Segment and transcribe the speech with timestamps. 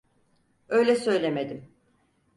[0.67, 1.71] Öyle söylemedim.